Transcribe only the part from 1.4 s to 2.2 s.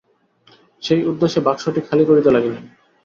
বাক্সটি খালি